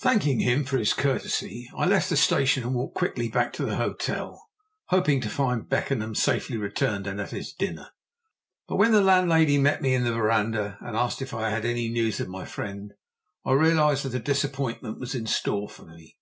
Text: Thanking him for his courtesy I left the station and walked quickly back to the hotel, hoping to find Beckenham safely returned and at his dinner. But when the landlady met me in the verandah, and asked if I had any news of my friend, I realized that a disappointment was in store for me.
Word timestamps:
Thanking 0.00 0.40
him 0.40 0.64
for 0.64 0.78
his 0.78 0.92
courtesy 0.92 1.70
I 1.78 1.86
left 1.86 2.10
the 2.10 2.16
station 2.16 2.64
and 2.64 2.74
walked 2.74 2.96
quickly 2.96 3.28
back 3.28 3.52
to 3.52 3.64
the 3.64 3.76
hotel, 3.76 4.48
hoping 4.86 5.20
to 5.20 5.28
find 5.30 5.68
Beckenham 5.68 6.16
safely 6.16 6.56
returned 6.56 7.06
and 7.06 7.20
at 7.20 7.30
his 7.30 7.52
dinner. 7.52 7.92
But 8.66 8.78
when 8.78 8.90
the 8.90 9.00
landlady 9.00 9.58
met 9.58 9.80
me 9.80 9.94
in 9.94 10.02
the 10.02 10.12
verandah, 10.12 10.76
and 10.80 10.96
asked 10.96 11.22
if 11.22 11.32
I 11.32 11.50
had 11.50 11.64
any 11.64 11.88
news 11.88 12.18
of 12.18 12.26
my 12.26 12.44
friend, 12.44 12.94
I 13.46 13.52
realized 13.52 14.04
that 14.04 14.14
a 14.18 14.18
disappointment 14.18 14.98
was 14.98 15.14
in 15.14 15.28
store 15.28 15.68
for 15.68 15.84
me. 15.84 16.16